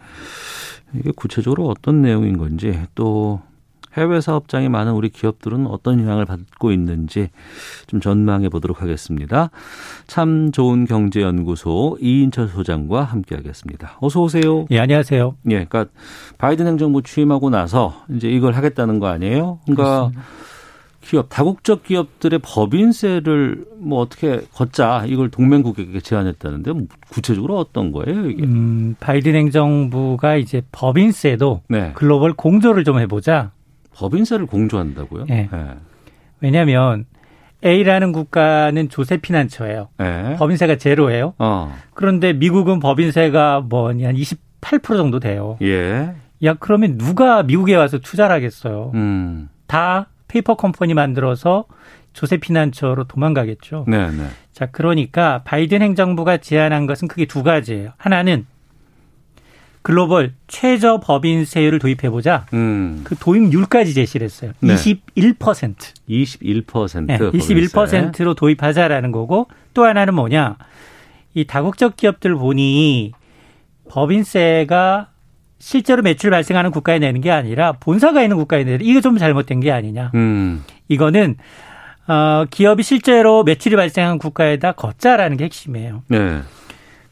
[0.93, 3.41] 이게 구체적으로 어떤 내용인 건지 또
[3.97, 7.29] 해외 사업장이 많은 우리 기업들은 어떤 영향을 받고 있는지
[7.87, 9.49] 좀 전망해 보도록 하겠습니다.
[10.07, 13.97] 참 좋은 경제연구소 이인철 소장과 함께 하겠습니다.
[13.99, 14.65] 어서 오세요.
[14.71, 15.35] 예, 안녕하세요.
[15.49, 15.85] 예, 그러니까
[16.37, 19.59] 바이든 행정부 취임하고 나서 이제 이걸 하겠다는 거 아니에요?
[19.65, 20.21] 그러니까 그렇습니다.
[21.01, 28.43] 기업 다국적 기업들의 법인세를 뭐 어떻게 걷자 이걸 동맹국에게 제안했다는데 뭐 구체적으로 어떤 거예요 이게?
[28.43, 31.91] 음, 바이든 행정부가 이제 법인세도 네.
[31.95, 33.51] 글로벌 공조를 좀 해보자
[33.93, 35.25] 법인세를 공조한다고요?
[35.25, 35.49] 네.
[35.51, 35.67] 네.
[36.39, 37.05] 왜냐하면
[37.63, 39.89] A라는 국가는 조세 피난처예요.
[39.97, 40.35] 네.
[40.37, 41.35] 법인세가 제로예요.
[41.37, 41.75] 어.
[41.93, 45.57] 그런데 미국은 법인세가 뭐한 28% 정도 돼요.
[45.61, 46.13] 예.
[46.43, 48.91] 야 그러면 누가 미국에 와서 투자를 하겠어요?
[48.95, 49.49] 음.
[49.67, 51.65] 다 페이퍼 컴퍼니 만들어서
[52.13, 53.85] 조세 피난처로 도망가겠죠.
[53.87, 54.27] 네, 네.
[54.51, 57.91] 자, 그러니까 바이든 행정부가 제안한 것은 크게 두 가지예요.
[57.97, 58.45] 하나는
[59.81, 62.45] 글로벌 최저 법인세율을 도입해보자.
[62.53, 63.01] 음.
[63.03, 64.51] 그 도입률까지 제시를 했어요.
[64.59, 64.75] 네.
[64.75, 65.75] 21%.
[66.09, 67.05] 21%.
[67.07, 70.57] 네, 21%로 도입하자라는 거고 또 하나는 뭐냐.
[71.33, 73.13] 이 다국적 기업들 보니
[73.89, 75.07] 법인세가
[75.59, 79.71] 실제로 매출 발생하는 국가에 내는 게 아니라 본사가 있는 국가에 내는 이게 좀 잘못된 게
[79.71, 80.11] 아니냐.
[80.15, 80.63] 음.
[80.87, 81.37] 이거는
[82.07, 86.03] 어, 기업이 실제로 매출이 발생한 국가에다 걷자라는 게 핵심이에요.
[86.07, 86.41] 네.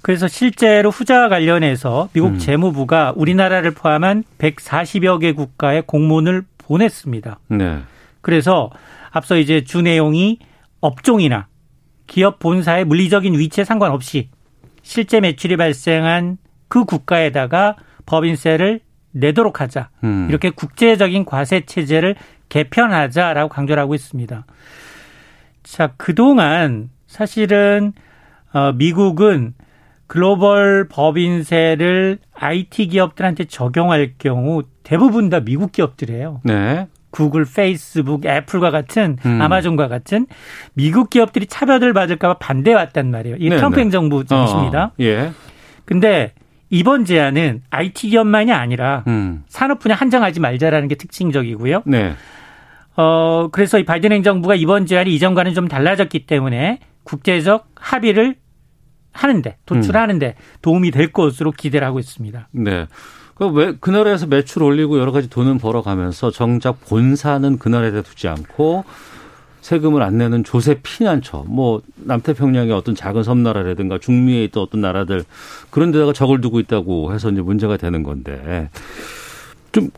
[0.02, 2.38] 그래서 실제로 후자와 관련해서 미국 음.
[2.38, 7.40] 재무부가 우리나라를 포함한 140여 개 국가에 공문을 보냈습니다.
[7.50, 7.80] 네.
[8.22, 8.70] 그래서
[9.12, 10.40] 앞서 이제 주 내용이
[10.80, 11.48] 업종이나
[12.08, 14.30] 기업 본사의 물리적인 위치에 상관없이
[14.82, 18.80] 실제 매출이 발생한 그 국가에다가 법인세를
[19.12, 19.90] 내도록 하자.
[20.04, 20.28] 음.
[20.30, 22.16] 이렇게 국제적인 과세 체제를
[22.48, 24.46] 개편하자라고 강조를 하고 있습니다.
[25.64, 27.94] 자, 그동안 사실은
[28.54, 29.54] 어 미국은
[30.10, 36.42] 글로벌 법인세를 IT 기업들한테 적용할 경우 대부분 다 미국 기업들이에요.
[36.44, 36.88] 네.
[37.12, 39.40] 구글, 페이스북, 애플과 같은 음.
[39.40, 40.26] 아마존과 같은
[40.74, 43.38] 미국 기업들이 차별을 받을까봐 반대 왔단 말이에요.
[43.38, 43.84] 이게 네, 트럼프 네.
[43.84, 44.86] 행정부 정입니다.
[44.86, 45.32] 어, 예.
[45.86, 46.34] 근데
[46.72, 49.44] 이번 제안은 IT 기업만이 아니라 음.
[49.48, 51.84] 산업 분야 한정하지 말자라는 게 특징적이고요.
[51.86, 52.14] 네.
[52.98, 58.38] 어, 그래서 이 바이든 행정부가 이번 제안이 이전과는 좀 달라졌기 때문에 국제적 합의를
[59.24, 60.44] 하는데 도출하는데 음.
[60.62, 62.48] 도움이 될 것으로 기대를 하고 있습니다.
[62.52, 62.88] 네.
[63.36, 68.84] 그왜 그 나라에서 매출 올리고 여러 가지 돈은 벌어가면서 정작 본사는 그 나라에다 두지 않고
[69.62, 75.26] 세금을 안 내는 조세 피난처, 뭐 남태평양의 어떤 작은 섬나라라든가 중미에 있던 어떤 나라들
[75.70, 78.70] 그런 데다가 적을 두고 있다고 해서 이제 문제가 되는 건데
[79.72, 79.90] 좀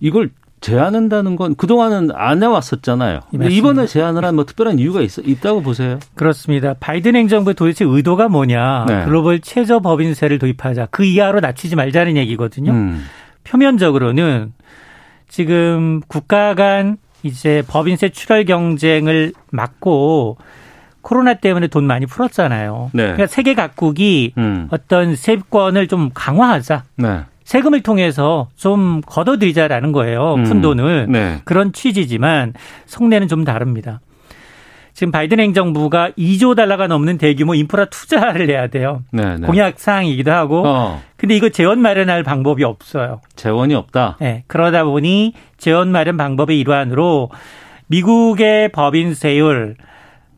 [0.00, 0.30] 이걸
[0.62, 3.20] 제안한다는 건 그동안은 안 해왔었잖아요.
[3.50, 5.98] 이번에 제안을 한 뭐 특별한 이유가 있, 있다고 보세요?
[6.14, 6.74] 그렇습니다.
[6.80, 8.86] 바이든 행정부의 도대체 의도가 뭐냐.
[8.88, 9.04] 네.
[9.04, 10.88] 글로벌 최저 법인세를 도입하자.
[10.90, 12.72] 그 이하로 낮추지 말자는 얘기거든요.
[12.72, 13.04] 음.
[13.44, 14.54] 표면적으로는
[15.28, 20.38] 지금 국가 간 이제 법인세 출혈 경쟁을 막고
[21.02, 22.90] 코로나 때문에 돈 많이 풀었잖아요.
[22.94, 23.02] 네.
[23.02, 24.68] 그러니까 세계 각국이 음.
[24.70, 26.84] 어떤 세권을 좀 강화하자.
[26.96, 27.20] 네.
[27.44, 30.34] 세금을 통해서 좀 걷어들이자라는 거예요.
[30.44, 30.60] 푼 음.
[30.60, 31.06] 돈을.
[31.08, 31.40] 네.
[31.44, 32.54] 그런 취지지만
[32.86, 34.00] 속내는 좀 다릅니다.
[34.94, 39.02] 지금 바이든 행정부가 2조 달러가 넘는 대규모 인프라 투자를 해야 돼요.
[39.10, 39.46] 네, 네.
[39.46, 40.62] 공약 사항이기도 하고.
[40.66, 41.00] 어.
[41.16, 43.20] 근데 이거 재원 마련할 방법이 없어요.
[43.34, 44.18] 재원이 없다.
[44.20, 44.44] 네.
[44.48, 47.30] 그러다 보니 재원 마련 방법의 일환으로
[47.86, 49.76] 미국의 법인 세율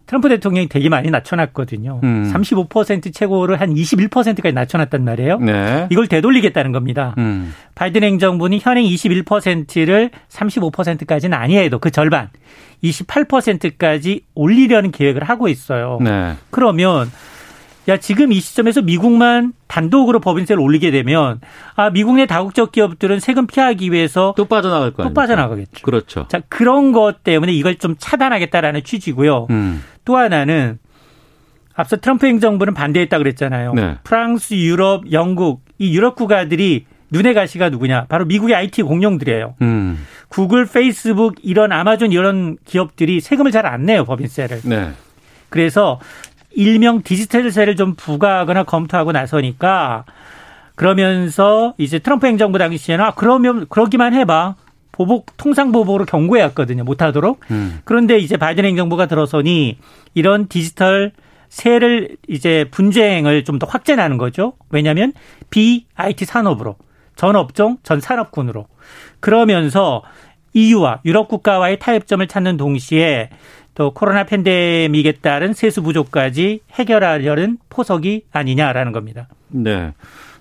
[0.06, 2.00] 트럼프 대통령이 되게 많이 낮춰놨거든요.
[2.02, 2.32] 음.
[2.32, 5.38] 35% 최고를 한 21%까지 낮춰놨단 말이에요.
[5.38, 5.86] 네.
[5.90, 7.14] 이걸 되돌리겠다는 겁니다.
[7.18, 7.54] 음.
[7.74, 12.28] 바이든 행정부는 현행 21%를 35%까지는 아니해도 그 절반
[12.82, 15.98] 28%까지 올리려는 계획을 하고 있어요.
[16.02, 16.34] 네.
[16.50, 17.10] 그러면
[17.88, 21.40] 야 지금 이 시점에서 미국만 단독으로 법인세를 올리게 되면
[21.76, 25.10] 아 미국 내 다국적 기업들은 세금 피하기 위해서 또 빠져나갈 거예요.
[25.10, 25.82] 또 빠져나가겠죠.
[25.82, 26.26] 그렇죠.
[26.28, 29.48] 자 그런 것 때문에 이걸 좀 차단하겠다라는 취지고요.
[29.50, 29.82] 음.
[30.04, 30.78] 또 하나는
[31.74, 33.74] 앞서 트럼프 행정부는 반대했다 그랬잖아요.
[33.74, 33.96] 네.
[34.04, 38.06] 프랑스, 유럽, 영국 이 유럽 국가들이 눈에 가시가 누구냐?
[38.08, 39.56] 바로 미국의 IT 공룡들이에요.
[39.62, 39.98] 음.
[40.28, 44.60] 구글, 페이스북 이런 아마존 이런 기업들이 세금을 잘 안 내요 법인세를.
[44.64, 44.90] 네.
[45.48, 46.00] 그래서
[46.54, 50.04] 일명 디지털세를 좀 부과하거나 검토하고 나서니까
[50.74, 54.56] 그러면서 이제 트럼프 행정부 당시에는 아 그러면 그러기만 해봐.
[54.92, 56.84] 보복 통상 보복으로 경고해왔거든요.
[56.84, 57.40] 못하도록.
[57.50, 57.80] 음.
[57.84, 59.78] 그런데 이제 바이든 행정부가 들어서니
[60.14, 61.10] 이런 디지털
[61.48, 64.52] 세를 이제 분쟁을 좀 더 확대하는 거죠.
[64.70, 65.12] 왜냐하면
[65.50, 66.76] 비IT 산업으로
[67.16, 68.66] 전 업종 전 산업군으로
[69.18, 70.02] 그러면서
[70.52, 73.30] EU와 유럽 국가와의 타협점을 찾는 동시에
[73.74, 79.28] 또 코로나 팬데믹에 따른 세수 부족까지 해결하려는 포석이 아니냐라는 겁니다.
[79.48, 79.92] 네.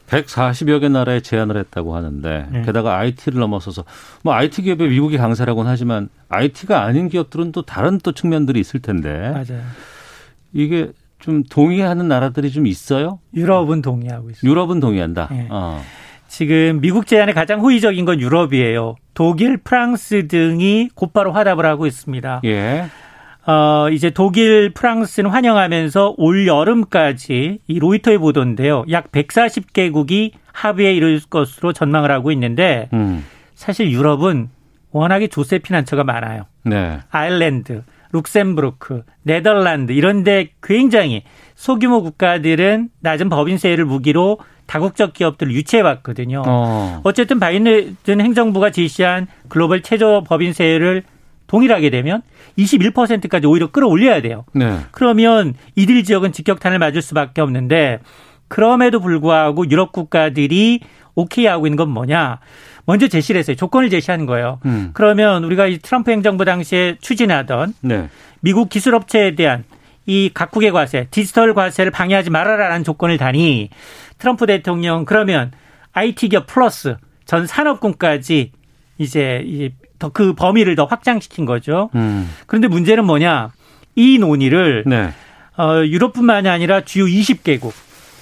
[0.07, 2.61] 140여 개 나라에 제안을 했다고 하는데 네.
[2.63, 3.83] 게다가 IT를 넘어서서
[4.21, 9.31] 뭐 IT 기업의 미국이 강세라고는 하지만 IT가 아닌 기업들은 또 다른 또 측면들이 있을 텐데
[9.31, 9.63] 맞아요.
[10.51, 13.19] 이게 좀 동의하는 나라들이 좀 있어요?
[13.33, 14.51] 유럽은 동의하고 있어요.
[14.51, 15.29] 유럽은 동의한다.
[15.31, 15.47] 네.
[15.49, 15.81] 어.
[16.27, 18.95] 지금 미국 제안에 가장 호의적인 건 유럽이에요.
[19.13, 22.41] 독일, 프랑스 등이 곧바로 화답을 하고 있습니다.
[22.45, 22.89] 예.
[23.45, 28.85] 어, 이제 독일, 프랑스는 환영하면서 올 여름까지 이 로이터의 보도인데요.
[28.91, 33.25] 약 140개국이 합의에 이를 것으로 전망을 하고 있는데 음.
[33.55, 34.49] 사실 유럽은
[34.91, 36.45] 워낙에 조세 피난처가 많아요.
[36.63, 36.99] 네.
[37.09, 41.23] 아일랜드, 룩셈부르크, 네덜란드 이런데 굉장히
[41.55, 46.43] 소규모 국가들은 낮은 법인세를 무기로 다국적 기업들을 유치해 왔거든요.
[46.45, 47.01] 어.
[47.03, 51.03] 어쨌든 바이든 행정부가 제시한 글로벌 최저 법인세를
[51.53, 52.23] 동일하게 되면
[52.57, 54.43] 21%까지 오히려 끌어올려야 돼요.
[54.53, 54.79] 네.
[54.89, 57.99] 그러면 이들 지역은 직격탄을 맞을 수밖에 없는데
[58.47, 60.79] 그럼에도 불구하고 유럽 국가들이
[61.13, 62.39] 오케이 하고 있는 건 뭐냐?
[62.85, 63.55] 먼저 제시를 했어요.
[63.55, 64.61] 조건을 제시하는 거예요.
[64.65, 64.89] 음.
[64.93, 68.09] 그러면 우리가 이 트럼프 행정부 당시에 추진하던 네.
[68.39, 69.63] 미국 기술업체에 대한
[70.07, 73.69] 이 각국의 과세, 디지털 과세를 방해하지 말아라라는 조건을 다니
[74.17, 75.51] 트럼프 대통령 그러면
[75.91, 78.51] IT 기업 플러스 전 산업군까지
[78.97, 79.71] 이제
[80.13, 81.89] 그 범위를 더 확장시킨 거죠.
[81.95, 82.29] 음.
[82.45, 83.51] 그런데 문제는 뭐냐?
[83.95, 85.11] 이 논의를 네.
[85.57, 87.71] 어, 유럽뿐만이 아니라 주요 20개국,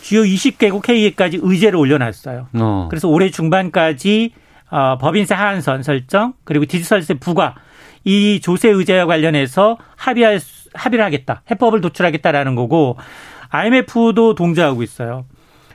[0.02, 2.48] 주요 20개국 회의까지 의제를 올려놨어요.
[2.54, 2.88] 어.
[2.90, 4.34] 그래서 올해 중반까지
[4.70, 7.56] 어, 법인세 하한선 설정 그리고 디지털세 부과
[8.04, 10.40] 이 조세 의제와 관련해서 합의할
[10.74, 12.98] 합의를 하겠다, 해법을 도출하겠다라는 거고
[13.50, 15.26] IMF도 동조하고 있어요.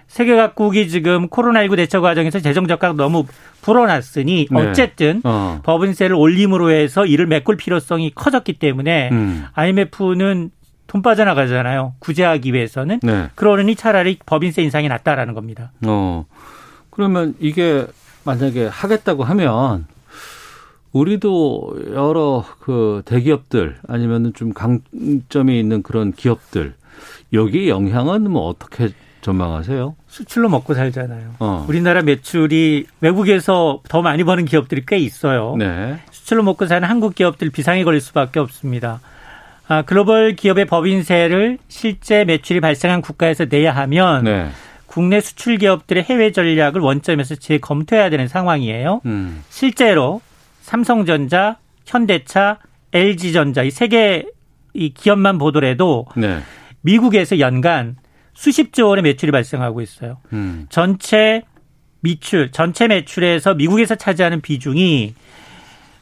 [0.09, 3.27] 세계 각국이 지금 코로나19 대처 과정에서 재정 적각 너무
[3.63, 4.61] 불어났으니 네.
[4.61, 5.61] 어쨌든 어.
[5.63, 9.45] 법인세를 올림으로 해서 이를 메꿀 필요성이 커졌기 때문에 음.
[9.55, 10.51] IMF는
[10.87, 11.95] 돈 빠져나가잖아요.
[11.99, 13.01] 구제하기 위해서는.
[13.03, 13.29] 네.
[13.35, 15.73] 그러니 차라리 법인세 인상이 낫다라는 겁니다.
[15.85, 16.25] 어.
[16.91, 17.87] 그러면 이게
[18.25, 19.87] 만약에 하겠다고 하면
[20.93, 26.75] 우리도 여러 그 대기업들 아니면은 좀 강점이 있는 그런 기업들
[27.33, 28.91] 여기 영향은 뭐 어떻게
[29.27, 29.97] 전망하세요?
[30.07, 31.35] 수출로 먹고 살잖아요.
[31.41, 31.67] 어.
[31.69, 35.57] 우리나라 매출이 외국에서 더 많이 버는 기업들이 꽤 있어요.
[35.59, 35.99] 네.
[36.13, 39.01] 수출로 먹고 사는 한국 기업들 비상에 걸릴 수밖에 없습니다.
[39.69, 44.49] 아, 글로벌 기업의 법인세를 실제 매출이 발생한 국가에서 내야 하면 네.
[44.87, 49.01] 국내 수출 기업들의 해외 전략을 원점에서 재검토해야 되는 상황이에요.
[49.07, 49.43] 음.
[49.51, 50.21] 실제로
[50.63, 52.59] 삼성전자, 현대차,
[52.93, 54.25] LG전자 이 세 개
[54.79, 56.39] 이 기업만 보더라도 네.
[56.83, 57.97] 미국에서 연간
[58.37, 60.19] 수십조 원의 매출이 발생하고 있어요.
[60.33, 60.67] 음.
[60.69, 61.43] 전체
[62.01, 65.15] 미출, 전체 매출에서 미국에서 차지하는 비중이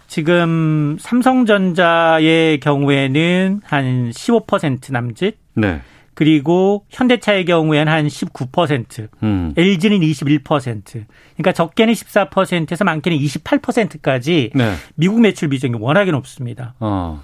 [0.06, 5.36] 지금 삼성전자의 경우에는 한 15% 남짓.
[5.54, 5.80] 네.
[6.14, 9.52] 그리고 현대차의 경우에는 한 19%, 음.
[9.56, 11.04] LG는 21%.
[11.34, 14.74] 그러니까 적게는 14%에서 많게는 28%까지 네.
[14.94, 16.74] 미국 매출 비중이 워낙에 높습니다.
[16.78, 17.22] 어.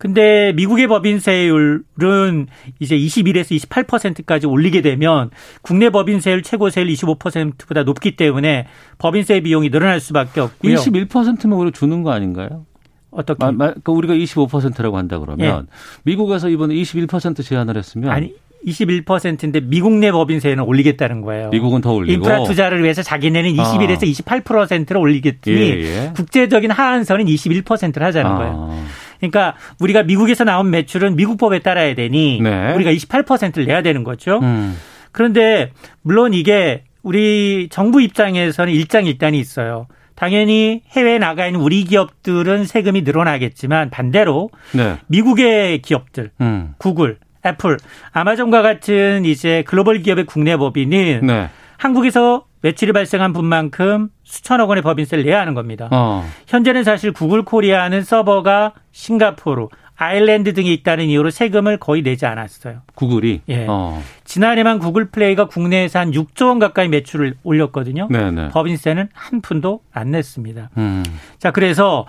[0.00, 2.46] 근데 미국의 법인세율은
[2.78, 5.28] 이제 21에서 28%까지 올리게 되면
[5.60, 10.76] 국내 법인세율 최고세율 25%보다 높기 때문에 법인세 비용이 늘어날 수밖에 없고요.
[10.76, 12.64] 21%면 우리 주는 거 아닌가요?
[13.10, 13.44] 어떻게?
[13.44, 15.76] 마, 마, 그러니까 우리가 25%라고 한다 그러면 예.
[16.04, 18.32] 미국에서 이번에 21% 제한을 했으면 아니
[18.66, 21.50] 21%인데 미국 내 법인세는 올리겠다는 거예요.
[21.50, 24.38] 미국은 더 올리고 인프라 투자를 위해서 자기네는 21에서 아.
[24.38, 26.12] 28%를 올리겠더니 예, 예.
[26.16, 28.38] 국제적인 하한선은 21%를 하자는 아.
[28.38, 28.84] 거예요.
[29.20, 32.74] 그러니까 우리가 미국에서 나온 매출은 미국 법에 따라야 되니 네.
[32.74, 34.40] 우리가 28%를 내야 되는 거죠.
[34.42, 34.76] 음.
[35.12, 35.70] 그런데
[36.02, 39.86] 물론 이게 우리 정부 입장에서는 일장일단이 있어요.
[40.14, 44.98] 당연히 해외에 나가 있는 우리 기업들은 세금이 늘어나겠지만 반대로 네.
[45.06, 46.74] 미국의 기업들, 음.
[46.76, 47.78] 구글, 애플,
[48.12, 51.48] 아마존과 같은 이제 글로벌 기업의 국내 법인은 네.
[51.78, 55.88] 한국에서 매출이 발생한 분만큼 수천억 원의 법인세를 내야 하는 겁니다.
[55.90, 56.24] 어.
[56.46, 62.80] 현재는 사실 구글 코리아는 서버가 싱가포르, 아일랜드 등에 있다는 이유로 세금을 거의 내지 않았어요.
[62.94, 63.42] 구글이?
[63.50, 63.66] 예.
[63.68, 64.02] 어.
[64.24, 68.08] 지난해만 구글 플레이가 국내에서 한 6조 원 가까이 매출을 올렸거든요.
[68.10, 68.48] 네네.
[68.48, 70.70] 법인세는 한 푼도 안 냈습니다.
[70.78, 71.04] 음.
[71.38, 72.06] 자, 그래서 어,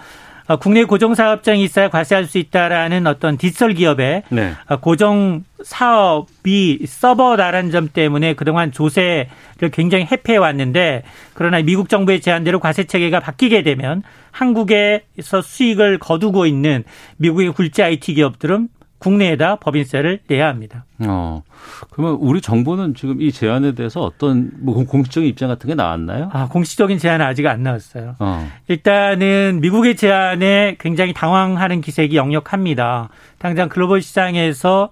[0.58, 4.54] 국내 고정 사업장이 있어야 과세할 수 있다라는 어떤 디지털 기업의 네.
[4.68, 9.28] 어, 고정 사업이 서버다라는 점 때문에 그동안 조세를
[9.72, 16.84] 굉장히 해패해 왔는데 그러나 미국 정부의 제안대로 과세 체계가 바뀌게 되면 한국에서 수익을 거두고 있는
[17.18, 18.70] 미국의 굴지 IT 기업들은
[19.02, 20.86] 국내에다 법인세를 내야 합니다.
[21.00, 21.42] 어.
[21.90, 26.30] 그러면 우리 정부는 지금 이 제안에 대해서 어떤 뭐 공식적인 입장 같은 게 나왔나요?
[26.32, 28.16] 아, 공식적인 제안은 아직 안 나왔어요.
[28.20, 28.48] 어.
[28.68, 33.10] 일단은 미국의 제안에 굉장히 당황하는 기색이 역력합니다.
[33.40, 34.92] 당장 글로벌 시장에서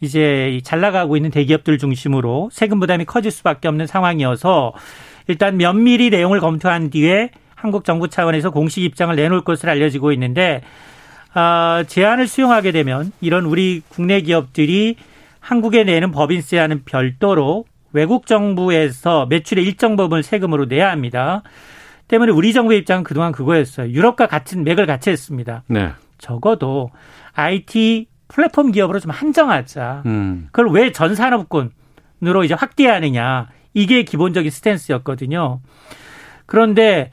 [0.00, 4.72] 이제 잘 나가고 있는 대기업들 중심으로 세금 부담이 커질 수밖에 없는 상황이어서
[5.26, 10.62] 일단 면밀히 내용을 검토한 뒤에 한국 정부 차원에서 공식 입장을 내놓을 것으로 알려지고 있는데
[11.34, 14.96] 아, 제한을 수용하게 되면 이런 우리 국내 기업들이
[15.40, 21.42] 한국에 내는 법인세와는 별도로 외국 정부에서 매출의 일정 부분을 세금으로 내야 합니다.
[22.08, 23.90] 때문에 우리 정부의 입장은 그동안 그거였어요.
[23.90, 25.62] 유럽과 같은 맥을 같이 했습니다.
[25.68, 25.90] 네.
[26.18, 26.90] 적어도
[27.34, 30.02] IT 플랫폼 기업으로 좀 한정하자.
[30.06, 30.48] 음.
[30.52, 33.48] 그걸 왜 전 산업군으로 이제 확대하느냐.
[33.74, 35.60] 이게 기본적인 스탠스였거든요.
[36.46, 37.10] 그런데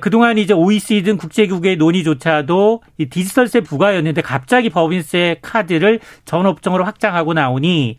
[0.00, 7.32] 그동안 이제 OECD 등 국제기구의 논의조차도 이 디지털세 부과였는데 갑자기 법인세 카드를 전 업종으로 확장하고
[7.32, 7.98] 나오니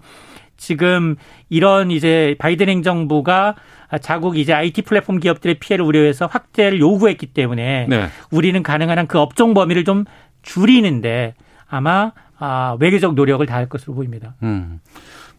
[0.58, 1.16] 지금
[1.50, 3.56] 이런 이제 바이든 행정부가
[4.02, 8.08] 자국 이제 IT 플랫폼 기업들의 피해를 우려해서 확대를 요구했기 때문에 네.
[8.30, 10.06] 우리는 가능한 한 그 업종 범위를 좀
[10.42, 11.34] 줄이는데
[11.68, 14.36] 아마 아, 외교적 노력을 다할 것으로 보입니다.
[14.44, 14.80] 음.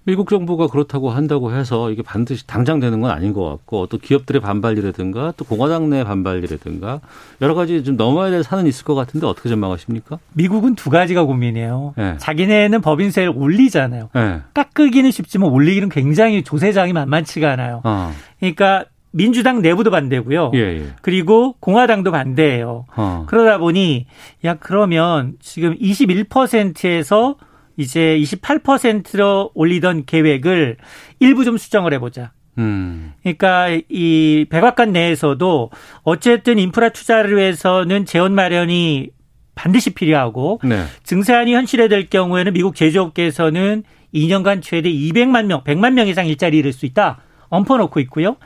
[0.04, 4.40] 미국 정부가 그렇다고 한다고 해서 이게 반드시 당장 되는 건 아닌 것 같고 또 기업들의
[4.40, 7.00] 반발이라든가 또 공화당 내 반발이라든가
[7.42, 10.18] 여러 가지 좀 넘어야 될 산은 있을 것 같은데 어떻게 전망하십니까?
[10.34, 11.94] 미국은 두 가지가 고민이에요.
[11.96, 12.16] 네.
[12.18, 14.08] 자기네는 법인세를 올리잖아요.
[14.14, 14.40] 네.
[14.54, 17.82] 깎기는 쉽지만 올리기는 굉장히 조세장이 만만치가 않아요.
[17.84, 18.12] 어.
[18.38, 20.52] 그러니까 민주당 내부도 반대고요.
[20.54, 20.86] 예, 예.
[21.02, 22.86] 그리고 공화당도 반대예요.
[22.96, 23.24] 어.
[23.26, 24.06] 그러다 보니
[24.44, 27.36] 야 그러면 지금 21%에서
[27.80, 30.76] 이제 28%로 올리던 계획을
[31.18, 32.32] 일부 좀 수정을 해보자.
[32.58, 33.14] 음.
[33.22, 35.70] 그러니까 이 백악관 내에서도
[36.02, 39.10] 어쨌든 인프라 투자를 위해서는 재원 마련이
[39.54, 40.84] 반드시 필요하고 네.
[41.04, 46.84] 증세안이 현실화될 경우에는 미국 제조업계에서는 2년간 최대 200만 명, 100만 명 이상 일자리 잃을 수
[46.84, 47.18] 있다.
[47.48, 48.36] 엎어놓고 있고요.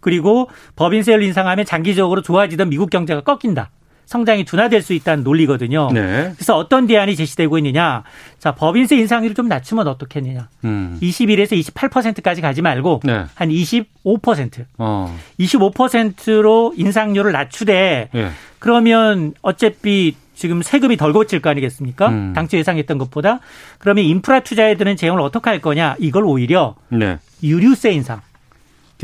[0.00, 3.70] 그리고 법인세를 인상하면 장기적으로 좋아지던 미국 경제가 꺾인다.
[4.06, 5.90] 성장이 둔화될 수 있다는 논리거든요.
[5.92, 6.32] 네.
[6.34, 8.02] 그래서 어떤 대안이 제시되고 있느냐.
[8.38, 10.48] 자, 법인세 인상률을 좀 낮추면 어떻겠느냐.
[10.64, 10.98] 음.
[11.02, 13.24] 21에서 28%까지 가지 말고 네.
[13.34, 14.64] 한 25%.
[14.78, 15.16] 어.
[15.40, 18.30] 25%로 인상률을 낮추되 네.
[18.58, 22.08] 그러면 어차피 지금 세금이 덜 고칠 거 아니겠습니까?
[22.08, 22.32] 음.
[22.34, 23.40] 당초 예상했던 것보다.
[23.78, 25.96] 그러면 인프라 투자에 드는 재원을 어떻게 할 거냐.
[25.98, 27.18] 이걸 오히려 네.
[27.42, 28.20] 유류세 인상.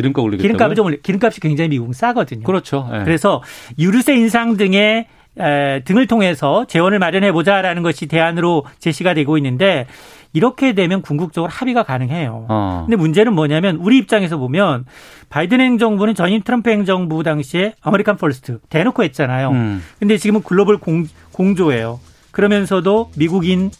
[0.00, 0.42] 기름값 올리겠다.
[0.42, 1.00] 기름값을 좀 올리.
[1.02, 2.42] 기름값이 굉장히 미국은 싸거든요.
[2.42, 2.88] 그렇죠.
[2.90, 3.04] 네.
[3.04, 3.42] 그래서
[3.78, 5.06] 유류세 인상 등의
[5.38, 9.86] 에, 등을 통해서 재원을 마련해 보자라는 것이 대안으로 제시가 되고 있는데
[10.32, 12.46] 이렇게 되면 궁극적으로 합의가 가능해요.
[12.48, 12.84] 어.
[12.86, 14.84] 근데 문제는 뭐냐면 우리 입장에서 보면
[15.28, 19.50] 바이든 행정부는 전임 트럼프 행정부 당시에 American First 대놓고 했잖아요.
[19.50, 19.82] 음.
[19.98, 22.00] 근데 지금은 글로벌 공, 공조예요.
[22.32, 23.70] 그러면서도 미국인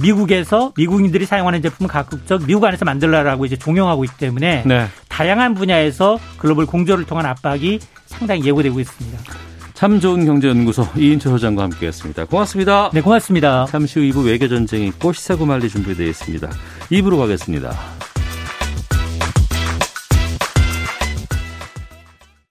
[0.00, 4.86] 미국에서 미국인들이 사용하는 제품을 가급적 미국 안에서 만들라라고 이제 종용하고 있기 때문에 네.
[5.08, 9.18] 다양한 분야에서 글로벌 공조를 통한 압박이 상당히 예고되고 있습니다.
[9.74, 12.26] 참 좋은 경제연구소 이인철 소장과 함께했습니다.
[12.26, 12.90] 고맙습니다.
[12.92, 13.66] 네, 고맙습니다.
[13.66, 16.48] 잠시 후 2부 외교전쟁이 있고 시사구말리 준비되어 있습니다.
[16.90, 17.76] 2부로 가겠습니다.